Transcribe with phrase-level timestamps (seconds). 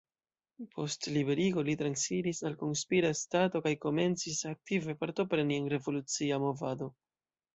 [0.75, 6.89] Post liberigo li transiris al konspira stato kaj komencis aktive partopreni en revolucia movado.